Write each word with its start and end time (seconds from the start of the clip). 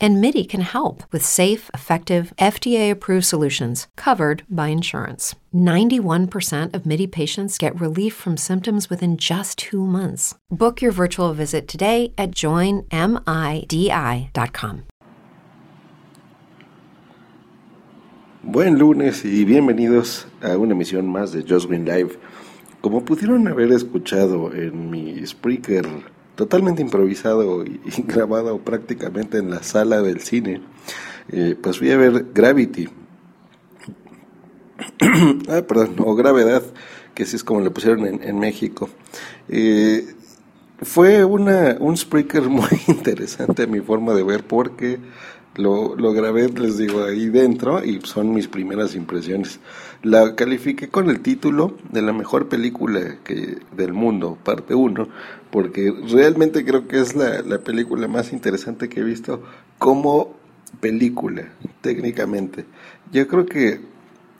And 0.00 0.20
MIDI 0.20 0.44
can 0.44 0.60
help 0.60 1.02
with 1.10 1.24
safe, 1.24 1.70
effective, 1.74 2.32
FDA 2.38 2.90
approved 2.90 3.24
solutions 3.26 3.88
covered 3.96 4.44
by 4.48 4.68
insurance. 4.68 5.34
91% 5.52 6.72
of 6.72 6.86
MIDI 6.86 7.08
patients 7.08 7.58
get 7.58 7.80
relief 7.80 8.14
from 8.14 8.36
symptoms 8.36 8.88
within 8.88 9.16
just 9.16 9.58
two 9.58 9.84
months. 9.84 10.36
Book 10.50 10.80
your 10.80 10.92
virtual 10.92 11.32
visit 11.34 11.66
today 11.66 12.12
at 12.16 12.30
joinmidi.com. 12.30 12.88
Buen 18.44 18.78
lunes 18.78 19.24
y 19.24 19.44
bienvenidos 19.44 20.26
a 20.40 20.56
una 20.56 20.74
emisión 20.74 21.08
más 21.08 21.32
de 21.32 21.42
Just 21.42 21.66
Green 21.66 21.84
Live. 21.84 22.18
Como 22.80 23.04
pudieron 23.04 23.48
haber 23.48 23.72
escuchado 23.72 24.54
en 24.54 24.90
mi 24.90 25.26
Spreaker 25.26 25.84
totalmente 26.38 26.80
improvisado 26.80 27.64
y, 27.66 27.80
grabado 28.02 28.58
prácticamente 28.58 29.38
en 29.38 29.50
la 29.50 29.64
sala 29.64 30.00
del 30.00 30.20
cine, 30.20 30.62
eh, 31.30 31.56
pues 31.60 31.78
fui 31.78 31.90
a 31.90 31.96
ver 31.96 32.26
Gravity. 32.32 32.88
ah, 35.48 35.62
perdón, 35.66 35.96
o 35.98 36.14
Gravedad, 36.14 36.62
que 37.12 37.24
así 37.24 37.34
es 37.34 37.42
como 37.42 37.60
le 37.60 37.70
pusieron 37.70 38.06
en, 38.06 38.38
México. 38.38 38.88
Eh, 39.48 40.14
fue 40.80 41.24
una, 41.24 41.76
un 41.80 41.96
Spreaker 41.96 42.42
muy 42.48 42.68
interesante 42.86 43.64
a 43.64 43.66
mi 43.66 43.80
forma 43.80 44.14
de 44.14 44.22
ver 44.22 44.44
porque 44.44 45.00
lo, 45.56 45.96
lo 45.96 46.12
grabé, 46.12 46.48
les 46.48 46.78
digo, 46.78 47.04
ahí 47.04 47.28
dentro 47.28 47.84
y 47.84 48.00
son 48.02 48.32
mis 48.32 48.48
primeras 48.48 48.94
impresiones. 48.94 49.60
La 50.02 50.34
califiqué 50.36 50.88
con 50.88 51.10
el 51.10 51.20
título 51.20 51.76
de 51.90 52.02
la 52.02 52.12
mejor 52.12 52.48
película 52.48 53.18
que, 53.24 53.58
del 53.76 53.92
mundo, 53.92 54.38
parte 54.44 54.74
1, 54.74 55.08
porque 55.50 55.92
realmente 56.10 56.64
creo 56.64 56.86
que 56.86 57.00
es 57.00 57.16
la, 57.16 57.42
la 57.42 57.58
película 57.58 58.06
más 58.06 58.32
interesante 58.32 58.88
que 58.88 59.00
he 59.00 59.04
visto 59.04 59.42
como 59.78 60.36
película, 60.80 61.48
técnicamente. 61.80 62.64
Yo 63.12 63.26
creo 63.26 63.46
que 63.46 63.80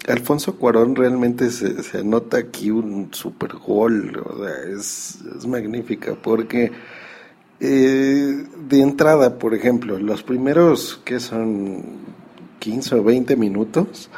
Alfonso 0.06 0.56
Cuarón 0.56 0.94
realmente 0.94 1.50
se, 1.50 1.82
se 1.82 1.98
anota 1.98 2.38
aquí 2.38 2.70
un 2.70 3.08
super 3.12 3.56
gol, 3.56 4.22
o 4.24 4.44
sea, 4.44 4.72
es, 4.72 5.18
es 5.36 5.46
magnífica, 5.46 6.14
porque 6.14 6.70
eh, 7.60 8.44
de 8.68 8.80
entrada, 8.80 9.38
por 9.38 9.54
ejemplo, 9.54 9.98
los 9.98 10.22
primeros 10.22 11.00
que 11.04 11.20
son 11.20 11.82
15 12.60 12.96
o 12.96 13.04
20 13.04 13.36
minutos, 13.36 14.10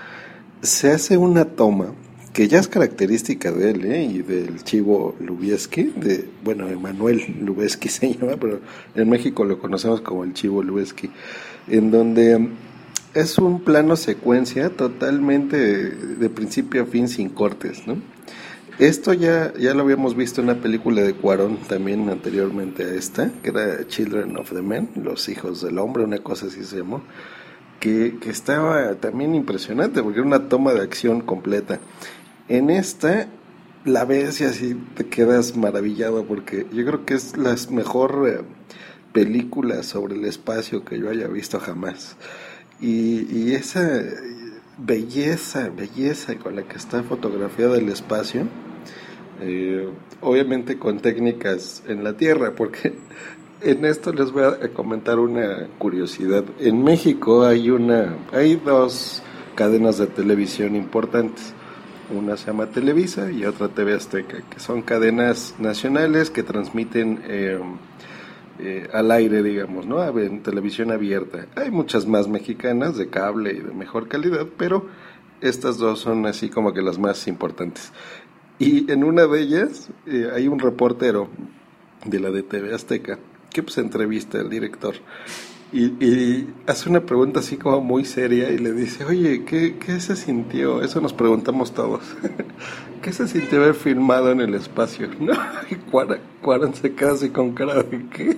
se 0.62 0.90
hace 0.90 1.16
una 1.16 1.44
toma 1.44 1.94
que 2.32 2.48
ya 2.48 2.58
es 2.58 2.68
característica 2.68 3.50
de 3.50 3.70
él 3.70 3.84
¿eh? 3.86 4.04
y 4.04 4.22
del 4.22 4.62
chivo 4.62 5.16
Lubieski, 5.20 5.84
de, 5.96 6.28
bueno, 6.44 6.68
Emanuel 6.68 7.36
Lubieski 7.40 7.88
se 7.90 8.14
llama, 8.14 8.36
pero 8.40 8.60
en 8.94 9.08
México 9.08 9.44
lo 9.44 9.58
conocemos 9.58 10.00
como 10.00 10.24
el 10.24 10.32
chivo 10.32 10.62
Lubieski, 10.62 11.10
en 11.68 11.90
donde 11.90 12.48
es 13.14 13.38
un 13.38 13.60
plano 13.62 13.96
secuencia 13.96 14.70
totalmente 14.70 15.56
de 15.56 16.30
principio 16.30 16.82
a 16.82 16.86
fin 16.86 17.08
sin 17.08 17.28
cortes, 17.30 17.86
¿no? 17.86 17.96
Esto 18.80 19.12
ya, 19.12 19.52
ya 19.58 19.74
lo 19.74 19.82
habíamos 19.82 20.16
visto 20.16 20.40
en 20.40 20.48
una 20.48 20.58
película 20.58 21.02
de 21.02 21.12
Cuarón 21.12 21.58
también 21.68 22.08
anteriormente 22.08 22.82
a 22.82 22.94
esta, 22.94 23.30
que 23.42 23.50
era 23.50 23.86
Children 23.86 24.38
of 24.38 24.54
the 24.54 24.62
Men, 24.62 24.88
Los 24.96 25.28
Hijos 25.28 25.60
del 25.60 25.78
Hombre, 25.78 26.02
una 26.02 26.20
cosa 26.20 26.46
así 26.46 26.64
se 26.64 26.78
llamó, 26.78 27.02
que, 27.78 28.16
que 28.18 28.30
estaba 28.30 28.94
también 28.94 29.34
impresionante 29.34 30.02
porque 30.02 30.20
era 30.20 30.26
una 30.26 30.48
toma 30.48 30.72
de 30.72 30.80
acción 30.80 31.20
completa. 31.20 31.78
En 32.48 32.70
esta 32.70 33.28
la 33.84 34.06
ves 34.06 34.40
y 34.40 34.44
así 34.44 34.74
te 34.94 35.04
quedas 35.04 35.58
maravillado 35.58 36.24
porque 36.24 36.66
yo 36.72 36.82
creo 36.86 37.04
que 37.04 37.12
es 37.12 37.36
la 37.36 37.54
mejor 37.70 38.26
eh, 38.26 38.40
película 39.12 39.82
sobre 39.82 40.14
el 40.14 40.24
espacio 40.24 40.86
que 40.86 40.98
yo 40.98 41.10
haya 41.10 41.28
visto 41.28 41.60
jamás. 41.60 42.16
Y, 42.80 43.26
y 43.30 43.52
esa 43.52 44.02
belleza, 44.78 45.68
belleza 45.68 46.36
con 46.36 46.56
la 46.56 46.62
que 46.62 46.78
está 46.78 47.02
fotografiada 47.02 47.76
el 47.76 47.90
espacio, 47.90 48.46
eh, 49.40 49.88
obviamente 50.20 50.78
con 50.78 51.00
técnicas 51.00 51.82
en 51.88 52.04
la 52.04 52.16
tierra, 52.16 52.52
porque 52.54 52.94
en 53.62 53.84
esto 53.84 54.12
les 54.12 54.32
voy 54.32 54.44
a 54.44 54.68
comentar 54.68 55.18
una 55.18 55.66
curiosidad. 55.78 56.44
En 56.58 56.82
México 56.82 57.44
hay 57.44 57.70
una, 57.70 58.16
hay 58.32 58.56
dos 58.56 59.22
cadenas 59.54 59.98
de 59.98 60.06
televisión 60.06 60.76
importantes. 60.76 61.54
Una 62.12 62.36
se 62.36 62.48
llama 62.48 62.66
Televisa 62.66 63.30
y 63.30 63.44
otra 63.44 63.68
TV 63.68 63.94
Azteca, 63.94 64.42
que 64.50 64.58
son 64.58 64.82
cadenas 64.82 65.54
nacionales 65.58 66.30
que 66.30 66.42
transmiten 66.42 67.20
eh, 67.28 67.60
eh, 68.58 68.88
al 68.92 69.10
aire, 69.12 69.42
digamos, 69.42 69.86
¿no? 69.86 70.06
En 70.18 70.42
televisión 70.42 70.90
abierta. 70.90 71.46
Hay 71.54 71.70
muchas 71.70 72.06
más 72.06 72.26
mexicanas 72.28 72.96
de 72.96 73.08
cable 73.08 73.52
y 73.52 73.60
de 73.60 73.72
mejor 73.72 74.08
calidad, 74.08 74.46
pero 74.58 74.86
estas 75.40 75.78
dos 75.78 76.00
son 76.00 76.26
así 76.26 76.50
como 76.50 76.74
que 76.74 76.82
las 76.82 76.98
más 76.98 77.26
importantes. 77.28 77.92
Y 78.60 78.90
en 78.92 79.02
una 79.02 79.26
de 79.26 79.40
ellas 79.40 79.88
eh, 80.06 80.30
hay 80.32 80.46
un 80.46 80.60
reportero 80.60 81.28
de 82.04 82.20
la 82.20 82.30
de 82.30 82.44
TV 82.44 82.72
Azteca 82.72 83.18
que 83.52 83.64
pues 83.64 83.78
entrevista 83.78 84.38
al 84.38 84.48
director 84.48 84.94
y, 85.72 86.48
hace 86.66 86.88
una 86.88 87.00
pregunta 87.00 87.40
así 87.40 87.56
como 87.56 87.80
muy 87.80 88.04
seria 88.04 88.50
y 88.50 88.58
le 88.58 88.72
dice, 88.72 89.04
oye, 89.04 89.44
¿qué, 89.44 89.76
qué 89.78 90.00
se 90.00 90.16
sintió? 90.16 90.82
Eso 90.82 91.00
nos 91.00 91.12
preguntamos 91.12 91.72
todos. 91.72 92.00
¿Qué 93.02 93.12
se 93.12 93.28
sintió 93.28 93.62
haber 93.62 93.74
filmado 93.74 94.32
en 94.32 94.40
el 94.40 94.54
espacio? 94.54 95.08
¿No? 95.20 95.32
Y 95.70 95.76
Cuaran 96.42 96.74
se 96.74 96.92
queda 96.94 97.14
con 97.32 97.52
cara 97.52 97.82
de 97.82 98.06
¿qué? 98.08 98.36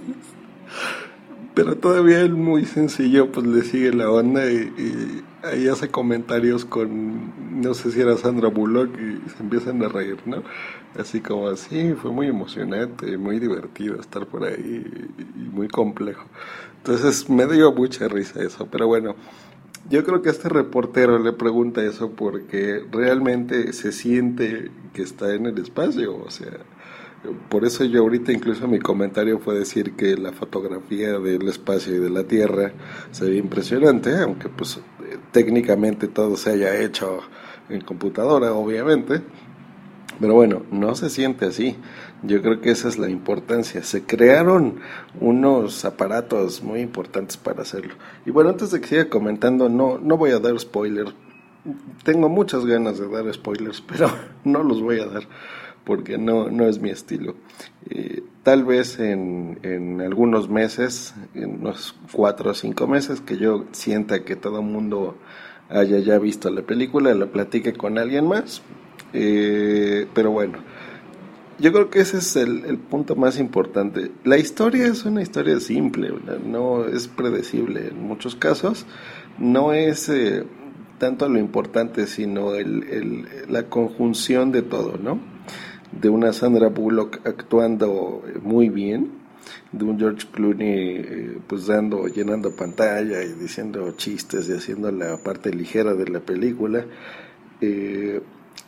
Pero 1.54 1.76
todavía 1.76 2.20
él 2.20 2.34
muy 2.34 2.64
sencillo 2.66 3.32
pues 3.32 3.46
le 3.46 3.62
sigue 3.62 3.92
la 3.92 4.10
onda 4.10 4.50
y, 4.50 5.22
ahí 5.42 5.68
hace 5.68 5.88
comentarios 5.88 6.64
con, 6.64 7.60
no 7.60 7.74
sé 7.74 7.92
si 7.92 8.00
era 8.00 8.16
Sandra 8.16 8.48
Bullock 8.48 8.90
y 8.96 9.28
se 9.30 9.42
empiezan 9.42 9.82
a 9.82 9.88
reír, 9.88 10.18
¿no? 10.26 10.42
Así 10.98 11.20
como 11.20 11.48
así, 11.48 11.94
fue 11.94 12.10
muy 12.10 12.26
emocionante, 12.28 13.16
muy 13.16 13.38
divertido 13.38 13.98
estar 14.00 14.26
por 14.26 14.44
ahí 14.44 14.84
y 15.36 15.48
muy 15.54 15.68
complejo. 15.68 16.24
Entonces 16.78 17.28
me 17.30 17.46
dio 17.46 17.72
mucha 17.72 18.08
risa 18.08 18.42
eso, 18.42 18.66
pero 18.70 18.86
bueno, 18.86 19.14
yo 19.90 20.04
creo 20.04 20.22
que 20.22 20.30
este 20.30 20.48
reportero 20.48 21.18
le 21.18 21.32
pregunta 21.32 21.82
eso 21.82 22.10
porque 22.10 22.84
realmente 22.90 23.72
se 23.72 23.92
siente 23.92 24.70
que 24.92 25.02
está 25.02 25.34
en 25.34 25.46
el 25.46 25.58
espacio, 25.58 26.16
o 26.16 26.30
sea, 26.30 26.52
por 27.48 27.64
eso 27.64 27.84
yo 27.84 28.00
ahorita 28.00 28.32
incluso 28.32 28.66
mi 28.66 28.80
comentario 28.80 29.38
fue 29.38 29.58
decir 29.58 29.92
que 29.92 30.16
la 30.16 30.32
fotografía 30.32 31.18
del 31.18 31.48
espacio 31.48 31.94
y 31.94 31.98
de 31.98 32.10
la 32.10 32.24
Tierra 32.24 32.72
se 33.12 33.26
ve 33.26 33.36
impresionante, 33.36 34.16
aunque 34.18 34.48
pues 34.48 34.80
técnicamente 35.32 36.08
todo 36.08 36.36
se 36.36 36.50
haya 36.50 36.80
hecho 36.80 37.20
en 37.68 37.80
computadora, 37.80 38.52
obviamente. 38.52 39.22
Pero 40.20 40.34
bueno, 40.34 40.62
no 40.70 40.94
se 40.94 41.10
siente 41.10 41.46
así. 41.46 41.76
Yo 42.22 42.42
creo 42.42 42.60
que 42.60 42.70
esa 42.70 42.88
es 42.88 42.98
la 42.98 43.08
importancia. 43.08 43.82
Se 43.82 44.04
crearon 44.04 44.76
unos 45.20 45.84
aparatos 45.84 46.62
muy 46.62 46.80
importantes 46.80 47.36
para 47.36 47.62
hacerlo. 47.62 47.94
Y 48.24 48.30
bueno, 48.30 48.50
antes 48.50 48.70
de 48.70 48.80
que 48.80 48.86
siga 48.86 49.08
comentando, 49.08 49.68
no, 49.68 49.98
no 49.98 50.16
voy 50.16 50.30
a 50.30 50.38
dar 50.38 50.56
spoiler. 50.60 51.06
Tengo 52.04 52.28
muchas 52.28 52.66
ganas 52.66 52.98
de 52.98 53.08
dar 53.08 53.32
spoilers, 53.32 53.80
pero 53.88 54.10
no 54.44 54.62
los 54.62 54.80
voy 54.80 55.00
a 55.00 55.06
dar 55.06 55.22
porque 55.84 56.18
no, 56.18 56.50
no 56.50 56.66
es 56.66 56.80
mi 56.80 56.90
estilo. 56.90 57.34
Eh, 57.90 58.22
tal 58.42 58.64
vez 58.64 58.98
en, 58.98 59.58
en, 59.62 60.00
algunos 60.00 60.48
meses, 60.48 61.14
en 61.34 61.60
unos 61.60 61.94
cuatro 62.12 62.50
o 62.50 62.54
cinco 62.54 62.86
meses, 62.86 63.20
que 63.20 63.36
yo 63.36 63.64
sienta 63.72 64.24
que 64.24 64.36
todo 64.36 64.60
el 64.60 64.66
mundo 64.66 65.16
haya 65.68 65.98
ya 65.98 66.18
visto 66.18 66.50
la 66.50 66.62
película, 66.62 67.14
la 67.14 67.26
platique 67.26 67.72
con 67.72 67.98
alguien 67.98 68.26
más. 68.26 68.62
Eh, 69.12 70.06
pero 70.14 70.30
bueno, 70.30 70.58
yo 71.58 71.72
creo 71.72 71.90
que 71.90 72.00
ese 72.00 72.18
es 72.18 72.36
el, 72.36 72.64
el, 72.64 72.78
punto 72.78 73.14
más 73.16 73.38
importante. 73.38 74.10
La 74.24 74.38
historia 74.38 74.86
es 74.86 75.04
una 75.04 75.22
historia 75.22 75.60
simple, 75.60 76.12
no 76.44 76.86
es 76.86 77.08
predecible 77.08 77.88
en 77.88 78.02
muchos 78.02 78.34
casos, 78.36 78.86
no 79.38 79.72
es 79.72 80.08
eh, 80.08 80.44
tanto 80.98 81.28
lo 81.28 81.38
importante, 81.38 82.06
sino 82.06 82.54
el, 82.54 82.84
el, 82.84 83.26
la 83.48 83.64
conjunción 83.64 84.52
de 84.52 84.62
todo, 84.62 84.98
¿no? 84.98 85.31
De 86.00 86.08
una 86.08 86.32
Sandra 86.32 86.68
Bullock 86.68 87.20
actuando 87.26 88.22
muy 88.42 88.68
bien, 88.68 89.10
de 89.72 89.84
un 89.84 89.98
George 89.98 90.26
Clooney 90.32 90.68
eh, 90.68 91.38
pues 91.46 91.66
dando, 91.66 92.06
llenando 92.06 92.54
pantalla 92.54 93.22
y 93.22 93.32
diciendo 93.32 93.92
chistes 93.96 94.48
y 94.48 94.52
haciendo 94.52 94.90
la 94.90 95.16
parte 95.18 95.52
ligera 95.52 95.94
de 95.94 96.08
la 96.08 96.20
película. 96.20 96.84
Eh, 97.60 98.20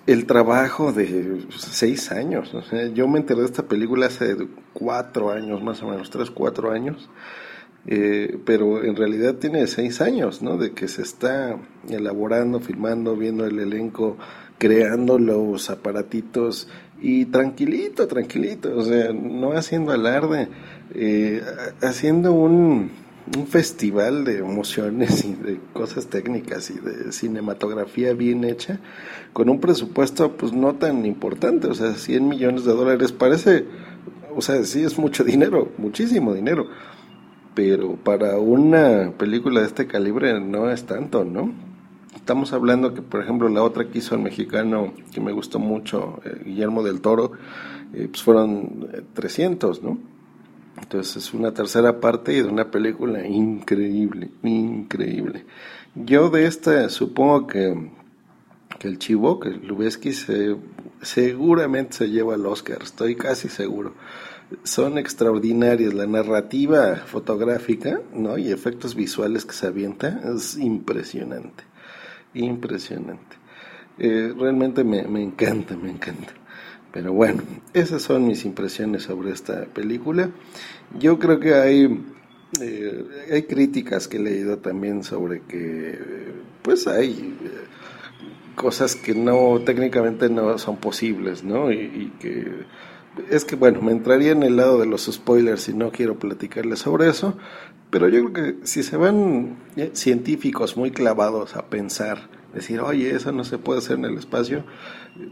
el 0.07 0.27
trabajo 0.27 0.93
de 0.93 1.47
seis 1.51 2.13
años, 2.13 2.53
yo 2.95 3.09
me 3.09 3.19
enteré 3.19 3.41
de 3.41 3.47
esta 3.47 3.63
película 3.63 4.07
hace 4.07 4.37
cuatro 4.73 5.31
años, 5.31 5.63
más 5.63 5.83
o 5.83 5.89
menos, 5.89 6.11
tres, 6.11 6.31
cuatro 6.31 6.71
años, 6.71 7.09
Eh, 7.87 8.39
pero 8.47 8.83
en 8.83 8.97
realidad 8.97 9.35
tiene 9.35 9.67
seis 9.67 10.01
años, 10.01 10.41
¿no? 10.41 10.57
De 10.57 10.73
que 10.73 10.89
se 10.89 11.03
está 11.03 11.59
elaborando, 11.91 12.61
filmando, 12.61 13.15
viendo 13.15 13.45
el 13.45 13.59
elenco, 13.59 14.17
creando 14.57 15.19
los 15.19 15.69
aparatitos 15.69 16.67
y 17.01 17.27
tranquilito, 17.27 18.07
tranquilito, 18.07 18.77
o 18.77 18.83
sea, 18.83 19.13
no 19.13 19.53
haciendo 19.53 19.93
alarde, 19.93 20.49
eh, 20.95 21.43
haciendo 21.83 22.33
un, 22.33 22.91
un 23.37 23.47
festival 23.47 24.25
de 24.25 24.39
emociones 24.39 25.25
y 25.25 25.35
de 25.35 25.61
cosas 25.73 26.07
técnicas 26.07 26.71
y 26.71 26.79
de 26.79 27.13
cinematografía 27.13 28.15
bien 28.15 28.45
hecha, 28.45 28.81
con 29.33 29.49
un 29.49 29.61
presupuesto 29.61 30.37
pues 30.37 30.53
no 30.53 30.75
tan 30.77 31.05
importante, 31.05 31.67
o 31.67 31.75
sea, 31.75 31.95
100 31.95 32.29
millones 32.29 32.65
de 32.65 32.73
dólares 32.73 33.13
parece, 33.13 33.65
o 34.35 34.41
sea, 34.41 34.65
sí 34.65 34.83
es 34.83 34.99
mucho 34.99 35.25
dinero, 35.25 35.73
muchísimo 35.79 36.35
dinero 36.35 36.69
pero 37.55 37.95
para 37.97 38.39
una 38.39 39.13
película 39.17 39.61
de 39.61 39.67
este 39.67 39.87
calibre 39.87 40.41
no 40.41 40.71
es 40.71 40.85
tanto, 40.85 41.25
¿no? 41.25 41.53
Estamos 42.15 42.53
hablando 42.53 42.95
que, 42.95 43.03
por 43.03 43.23
ejemplo, 43.23 43.49
la 43.49 43.63
otra 43.63 43.89
que 43.89 43.99
hizo 43.99 44.15
el 44.15 44.23
mexicano, 44.23 44.95
que 45.13 45.21
me 45.21 45.33
gustó 45.33 45.59
mucho, 45.59 46.21
eh, 46.25 46.43
Guillermo 46.45 46.83
del 46.83 47.01
Toro, 47.01 47.33
eh, 47.93 48.09
pues 48.11 48.23
fueron 48.23 48.89
300, 49.13 49.79
eh, 49.79 49.81
¿no? 49.83 49.99
Entonces 50.81 51.17
es 51.17 51.35
una 51.35 51.53
tercera 51.53 52.01
parte 52.01 52.33
de 52.33 52.49
una 52.49 52.71
película 52.71 53.27
increíble, 53.27 54.31
increíble. 54.43 55.45
Yo 55.95 56.31
de 56.31 56.47
esta 56.47 56.89
supongo 56.89 57.47
que, 57.47 57.91
que 58.79 58.89
el 58.89 58.99
Chivo, 58.99 59.39
que 59.39 59.51
Lubeski, 59.51 60.13
se, 60.13 60.57
seguramente 61.01 61.95
se 61.95 62.11
lleva 62.11 62.35
el 62.35 62.45
Oscar, 62.47 62.79
estoy 62.83 63.15
casi 63.15 63.49
seguro 63.49 63.95
son 64.63 64.99
extraordinarias. 64.99 65.95
La 65.95 66.07
narrativa 66.07 66.97
fotográfica 67.07 68.01
¿no? 68.13 68.39
y 68.39 68.53
efectos 68.53 68.95
visuales 68.95 69.45
que 69.45 69.53
se 69.53 69.67
avienta 69.67 70.21
es 70.35 70.57
impresionante. 70.57 71.65
Impresionante. 72.35 73.37
Eh, 73.99 74.33
realmente 74.37 74.83
me, 74.85 75.03
me 75.05 75.23
encanta, 75.23 75.77
me 75.77 75.91
encanta. 75.91 76.33
Pero 76.93 77.13
bueno, 77.13 77.43
esas 77.73 78.03
son 78.03 78.27
mis 78.27 78.45
impresiones 78.45 79.05
sobre 79.05 79.31
esta 79.33 79.65
película. 79.67 80.31
Yo 80.99 81.19
creo 81.19 81.41
que 81.41 81.55
hay, 81.55 82.05
eh, 82.61 83.05
hay 83.33 83.43
críticas 83.45 84.07
que 84.09 84.19
he 84.19 84.21
leído 84.21 84.59
también 84.59 85.03
sobre 85.03 85.41
que, 85.43 85.99
pues 86.63 86.87
hay 86.87 87.37
eh, 87.43 88.55
cosas 88.55 88.95
que 88.95 89.15
no, 89.15 89.61
técnicamente 89.65 90.29
no 90.29 90.57
son 90.59 90.77
posibles, 90.77 91.43
¿no? 91.43 91.73
y 91.73 92.13
que 92.21 92.65
es 93.31 93.45
que 93.45 93.57
bueno, 93.57 93.81
me 93.81 93.93
entraría 93.93 94.33
en 94.33 94.43
el 94.43 94.57
lado 94.57 94.79
de 94.79 94.87
los 94.87 95.07
spoilers 95.07 95.69
y 95.69 95.75
no 95.75 95.91
quiero 95.91 96.19
platicarles 96.19 96.81
sobre 96.81 97.09
eso, 97.09 97.37
pero 97.91 98.09
yo 98.09 98.31
creo 98.31 98.33
que 98.33 98.67
si 98.67 98.83
se 98.83 98.97
van 98.97 99.57
eh, 99.77 99.91
científicos 99.95 100.77
muy 100.77 100.91
clavados 100.91 101.57
a 101.57 101.67
pensar, 101.67 102.29
decir, 102.53 102.81
oye, 102.81 103.15
eso 103.15 103.33
no 103.33 103.45
se 103.45 103.59
puede 103.59 103.79
hacer 103.79 103.99
en 103.99 104.07
el 104.07 104.19
espacio, 104.19 104.65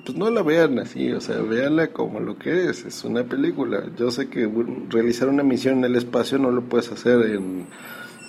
pues 0.05 0.17
no 0.17 0.31
la 0.31 0.43
vean 0.43 0.79
así, 0.79 1.11
o 1.13 1.21
sea, 1.21 1.37
véanla 1.39 1.89
como 1.89 2.21
lo 2.21 2.39
que 2.39 2.69
es, 2.69 2.85
es 2.85 3.05
una 3.05 3.25
película. 3.25 3.85
Yo 3.97 4.11
sé 4.11 4.29
que 4.29 4.51
realizar 4.89 5.29
una 5.29 5.43
misión 5.43 5.79
en 5.79 5.85
el 5.85 5.97
espacio 5.97 6.39
no 6.39 6.51
lo 6.51 6.63
puedes 6.63 6.91
hacer 6.93 7.23
en, 7.23 7.67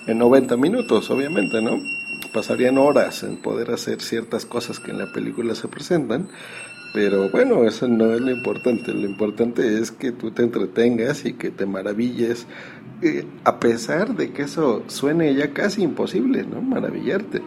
en 0.06 0.18
90 0.18 0.56
minutos, 0.56 1.10
obviamente, 1.10 1.60
¿no? 1.62 1.72
Pasarían 2.34 2.78
horas 2.78 3.22
en 3.22 3.36
poder 3.36 3.70
hacer 3.70 4.00
ciertas 4.00 4.44
cosas 4.44 4.80
que 4.80 4.90
en 4.90 4.98
la 4.98 5.12
película 5.12 5.54
se 5.54 5.68
presentan, 5.68 6.28
pero 6.92 7.30
bueno, 7.30 7.64
eso 7.64 7.86
no 7.86 8.12
es 8.12 8.20
lo 8.20 8.32
importante. 8.32 8.92
Lo 8.92 9.06
importante 9.06 9.78
es 9.78 9.92
que 9.92 10.10
tú 10.10 10.32
te 10.32 10.42
entretengas 10.42 11.24
y 11.24 11.34
que 11.34 11.50
te 11.50 11.64
maravilles, 11.64 12.48
eh, 13.02 13.24
a 13.44 13.60
pesar 13.60 14.16
de 14.16 14.32
que 14.32 14.42
eso 14.42 14.82
suene 14.88 15.32
ya 15.34 15.52
casi 15.52 15.82
imposible, 15.82 16.44
¿no? 16.44 16.60
Maravillarte. 16.60 17.40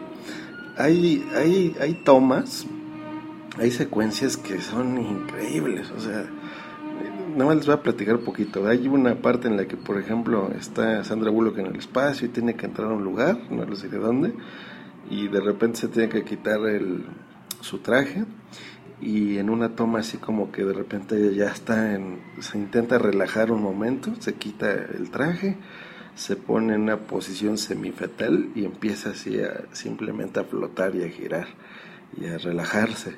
Hay, 0.77 1.25
hay, 1.35 1.75
hay 1.81 1.93
tomas, 2.05 2.65
hay 3.57 3.71
secuencias 3.71 4.37
que 4.37 4.61
son 4.61 5.01
increíbles, 5.01 5.91
o 5.91 5.99
sea, 5.99 6.25
nada 7.31 7.45
más 7.45 7.57
les 7.57 7.65
voy 7.65 7.75
a 7.75 7.83
platicar 7.83 8.15
un 8.15 8.23
poquito. 8.23 8.67
Hay 8.67 8.87
una 8.87 9.15
parte 9.15 9.47
en 9.47 9.57
la 9.57 9.65
que, 9.65 9.77
por 9.77 9.99
ejemplo, 9.99 10.49
está 10.57 11.03
Sandra 11.03 11.29
Bullock 11.29 11.57
en 11.57 11.67
el 11.67 11.75
espacio 11.75 12.27
y 12.27 12.29
tiene 12.31 12.55
que 12.55 12.65
entrar 12.65 12.89
a 12.89 12.93
un 12.93 13.03
lugar, 13.03 13.37
no 13.49 13.65
les 13.65 13.81
diré 13.81 13.97
dónde, 13.97 14.33
y 15.09 15.27
de 15.27 15.39
repente 15.39 15.79
se 15.79 15.87
tiene 15.87 16.09
que 16.09 16.23
quitar 16.23 16.65
el, 16.65 17.05
su 17.61 17.79
traje 17.79 18.25
y 19.01 19.37
en 19.37 19.49
una 19.49 19.75
toma 19.75 19.99
así 19.99 20.17
como 20.17 20.51
que 20.51 20.63
de 20.63 20.73
repente 20.73 21.35
ya 21.35 21.47
está 21.47 21.93
en, 21.93 22.19
se 22.39 22.57
intenta 22.57 22.97
relajar 22.97 23.51
un 23.51 23.61
momento, 23.61 24.13
se 24.19 24.33
quita 24.35 24.71
el 24.71 25.11
traje, 25.11 25.57
se 26.15 26.35
pone 26.35 26.73
en 26.73 26.81
una 26.81 26.97
posición 26.97 27.57
semifetal 27.57 28.49
y 28.55 28.65
empieza 28.65 29.11
así 29.11 29.39
a 29.39 29.65
simplemente 29.71 30.39
a 30.39 30.45
flotar 30.45 30.95
y 30.95 31.03
a 31.03 31.09
girar 31.09 31.47
y 32.19 32.25
a 32.25 32.37
relajarse. 32.37 33.15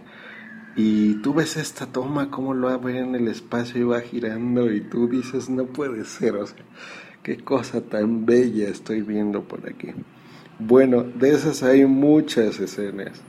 Y 0.76 1.16
tú 1.16 1.34
ves 1.34 1.58
esta 1.58 1.88
toma, 1.88 2.30
cómo 2.30 2.54
lo 2.54 2.78
ve 2.80 3.00
en 3.00 3.16
el 3.16 3.28
espacio 3.28 3.82
y 3.82 3.84
va 3.86 4.02
girando 4.02 4.72
y 4.72 4.82
tú 4.82 5.08
dices, 5.08 5.50
no 5.50 5.66
puede 5.66 6.06
ser, 6.06 6.36
o 6.36 6.46
sea, 6.46 6.58
qué 7.24 7.38
cosa 7.38 7.82
tan 7.82 8.26
bella 8.26 8.68
estoy 8.68 9.02
viendo 9.02 9.44
por 9.44 9.68
aquí. 9.68 9.94
Bueno, 10.60 11.04
de 11.04 11.34
esas 11.34 11.64
hay 11.64 11.86
muchas 11.86 12.60
escenas 12.60 13.22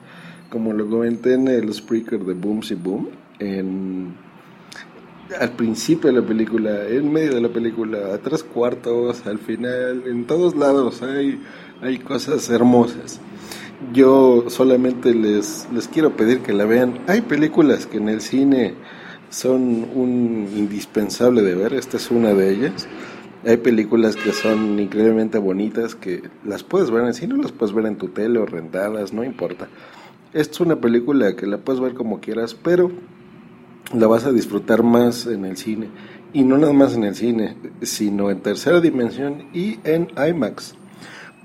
como 0.50 0.72
lo 0.72 0.88
comenté 0.88 1.34
en 1.34 1.48
el 1.48 1.70
speaker 1.70 2.18
de 2.18 2.34
Boom 2.34 2.60
y 2.68 2.74
Boom, 2.74 3.08
en, 3.38 4.14
al 5.40 5.52
principio 5.52 6.12
de 6.12 6.20
la 6.20 6.26
película, 6.26 6.86
en 6.88 7.10
medio 7.10 7.34
de 7.36 7.40
la 7.40 7.48
película, 7.48 8.12
a 8.12 8.18
tres 8.18 8.42
cuartos, 8.42 9.26
al 9.26 9.38
final, 9.38 10.02
en 10.06 10.26
todos 10.26 10.56
lados 10.56 11.02
hay, 11.02 11.40
hay 11.80 11.98
cosas 11.98 12.50
hermosas. 12.50 13.20
Yo 13.94 14.44
solamente 14.48 15.14
les, 15.14 15.68
les 15.72 15.88
quiero 15.88 16.14
pedir 16.14 16.40
que 16.40 16.52
la 16.52 16.66
vean. 16.66 16.98
Hay 17.06 17.22
películas 17.22 17.86
que 17.86 17.96
en 17.96 18.10
el 18.10 18.20
cine 18.20 18.74
son 19.30 19.88
un 19.94 20.48
indispensable 20.54 21.42
de 21.42 21.54
ver, 21.54 21.72
esta 21.74 21.96
es 21.96 22.10
una 22.10 22.34
de 22.34 22.50
ellas. 22.50 22.88
Hay 23.46 23.56
películas 23.56 24.16
que 24.16 24.32
son 24.32 24.78
increíblemente 24.78 25.38
bonitas 25.38 25.94
que 25.94 26.22
las 26.44 26.62
puedes 26.62 26.90
ver 26.90 27.04
en 27.04 27.14
cine, 27.14 27.42
las 27.42 27.52
puedes 27.52 27.74
ver 27.74 27.86
en 27.86 27.96
tu 27.96 28.08
tele 28.08 28.38
o 28.38 28.44
rentadas, 28.44 29.14
no 29.14 29.24
importa. 29.24 29.68
Esta 30.34 30.52
es 30.52 30.60
una 30.60 30.76
película 30.76 31.34
que 31.34 31.46
la 31.46 31.56
puedes 31.56 31.80
ver 31.80 31.94
como 31.94 32.20
quieras, 32.20 32.54
pero 32.54 32.92
la 33.94 34.06
vas 34.06 34.26
a 34.26 34.32
disfrutar 34.32 34.82
más 34.82 35.26
en 35.26 35.46
el 35.46 35.56
cine. 35.56 35.88
Y 36.34 36.44
no 36.44 36.58
nada 36.58 36.74
más 36.74 36.94
en 36.94 37.04
el 37.04 37.14
cine, 37.14 37.56
sino 37.80 38.30
en 38.30 38.40
tercera 38.40 38.80
dimensión 38.80 39.46
y 39.54 39.78
en 39.84 40.08
IMAX. 40.16 40.74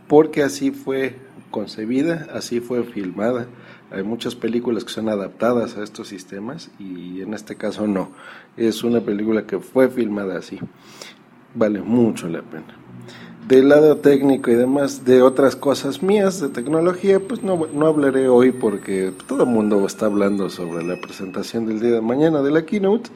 Porque 0.08 0.44
así 0.44 0.72
fue 0.72 1.16
concebida, 1.50 2.28
así 2.34 2.60
fue 2.60 2.84
filmada. 2.84 3.48
Hay 3.90 4.04
muchas 4.04 4.36
películas 4.36 4.84
que 4.84 4.92
son 4.92 5.08
adaptadas 5.08 5.78
a 5.78 5.84
estos 5.84 6.10
sistemas 6.10 6.70
y 6.78 7.22
en 7.22 7.34
este 7.34 7.56
caso 7.56 7.88
no. 7.88 8.12
Es 8.58 8.84
una 8.84 9.00
película 9.00 9.46
que 9.48 9.60
fue 9.60 9.88
filmada 9.88 10.38
así. 10.38 10.60
Vale 11.56 11.82
mucho 11.82 12.28
la 12.28 12.42
pena 12.42 12.86
del 13.48 13.70
lado 13.70 13.98
técnico 13.98 14.50
y 14.50 14.56
demás 14.56 15.06
de 15.06 15.22
otras 15.22 15.56
cosas 15.56 16.02
mías 16.02 16.42
de 16.42 16.50
tecnología, 16.50 17.20
pues 17.20 17.44
no, 17.44 17.68
no 17.72 17.86
hablaré 17.86 18.28
hoy 18.28 18.52
porque 18.52 19.14
todo 19.28 19.44
el 19.44 19.50
mundo 19.50 19.86
está 19.86 20.08
hablando 20.08 20.50
sobre 20.50 20.84
la 20.84 21.00
presentación 21.00 21.68
del 21.68 21.80
día 21.80 21.92
de 21.92 22.02
mañana 22.02 22.42
de 22.42 22.50
la 22.50 22.66
keynote, 22.66 23.12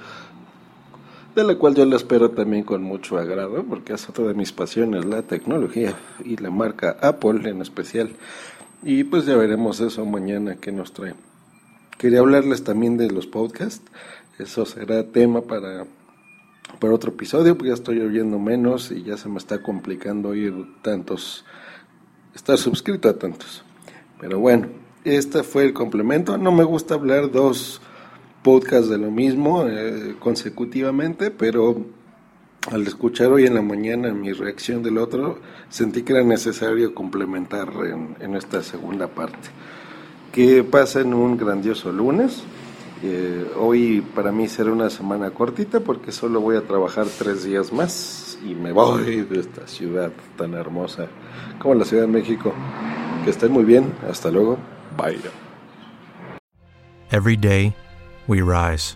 de 1.35 1.43
la 1.43 1.55
cual 1.55 1.73
yo 1.73 1.83
la 1.85 1.95
espero 1.95 2.29
también 2.29 2.63
con 2.63 2.83
mucho 2.83 3.17
agrado 3.17 3.63
porque 3.63 3.93
es 3.93 4.07
otra 4.07 4.25
de 4.25 4.35
mis 4.35 4.51
pasiones, 4.51 5.05
la 5.05 5.23
tecnología 5.23 5.95
y 6.23 6.37
la 6.37 6.51
marca 6.51 6.97
Apple 7.01 7.49
en 7.49 7.61
especial. 7.61 8.11
Y 8.83 9.05
pues 9.05 9.25
ya 9.25 9.35
veremos 9.35 9.79
eso 9.79 10.05
mañana 10.05 10.57
que 10.57 10.71
nos 10.71 10.93
trae. 10.93 11.15
Quería 11.97 12.19
hablarles 12.19 12.63
también 12.63 12.97
de 12.97 13.09
los 13.09 13.25
podcasts, 13.25 13.83
eso 14.37 14.65
será 14.65 15.03
tema 15.03 15.41
para 15.41 15.85
para 16.79 16.93
otro 16.93 17.11
episodio, 17.11 17.55
porque 17.55 17.69
ya 17.69 17.73
estoy 17.73 17.99
oyendo 17.99 18.39
menos 18.39 18.91
y 18.91 19.03
ya 19.03 19.17
se 19.17 19.29
me 19.29 19.37
está 19.37 19.61
complicando 19.61 20.29
oír 20.29 20.53
tantos, 20.81 21.45
estar 22.33 22.57
suscrito 22.57 23.09
a 23.09 23.17
tantos. 23.17 23.63
Pero 24.19 24.39
bueno, 24.39 24.67
este 25.03 25.43
fue 25.43 25.65
el 25.65 25.73
complemento. 25.73 26.37
No 26.37 26.51
me 26.51 26.63
gusta 26.63 26.95
hablar 26.95 27.31
dos 27.31 27.81
podcasts 28.43 28.89
de 28.89 28.97
lo 28.97 29.11
mismo 29.11 29.65
eh, 29.67 30.15
consecutivamente, 30.19 31.31
pero 31.31 31.85
al 32.71 32.85
escuchar 32.85 33.31
hoy 33.31 33.45
en 33.45 33.55
la 33.55 33.61
mañana 33.61 34.13
mi 34.13 34.31
reacción 34.33 34.83
del 34.83 34.97
otro, 34.97 35.39
sentí 35.69 36.03
que 36.03 36.13
era 36.13 36.23
necesario 36.23 36.93
complementar 36.93 37.69
en, 37.85 38.15
en 38.19 38.35
esta 38.35 38.61
segunda 38.63 39.07
parte. 39.07 39.49
Que 40.31 40.63
pasen 40.63 41.13
un 41.13 41.37
grandioso 41.37 41.91
lunes. 41.91 42.43
Eh, 43.01 43.51
hoy 43.57 44.01
para 44.01 44.31
mí 44.31 44.47
será 44.47 44.71
una 44.71 44.89
semana 44.89 45.31
cortita 45.31 45.79
porque 45.79 46.11
solo 46.11 46.41
voy 46.41 46.57
a 46.57 46.61
trabajar 46.61 47.07
tres 47.17 47.43
días 47.43 47.71
más 47.71 48.37
y 48.43 48.55
me 48.55 48.73
voy 48.73 49.21
de 49.29 49.39
esta 49.39 49.67
ciudad 49.67 50.11
tan 50.37 50.53
hermosa 50.53 51.07
como 51.59 51.75
la 51.75 51.85
Ciudad 51.85 52.03
de 52.03 52.09
México. 52.09 52.53
Que 53.23 53.31
estén 53.31 53.51
muy 53.51 53.63
bien. 53.63 53.93
Hasta 54.09 54.29
luego. 54.29 54.57
Bye. 54.97 55.19
Every 57.11 57.35
day 57.35 57.73
we 58.27 58.41
rise, 58.41 58.95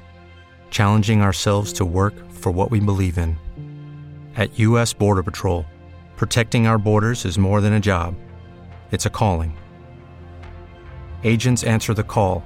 challenging 0.69 1.21
ourselves 1.21 1.73
to 1.73 1.85
work 1.85 2.13
for 2.31 2.51
what 2.51 2.71
we 2.71 2.79
believe 2.79 3.17
in. 3.17 3.37
At 4.35 4.57
U.S. 4.59 4.93
Border 4.93 5.23
Patrol, 5.23 5.65
Protecting 6.15 6.67
our 6.67 6.77
borders 6.77 7.25
is 7.25 7.37
more 7.37 7.59
than 7.59 7.73
a 7.73 7.79
job, 7.79 8.15
it's 8.91 9.05
a 9.05 9.09
calling. 9.09 9.57
Agents 11.23 11.63
answer 11.63 11.93
the 11.93 12.03
call, 12.03 12.45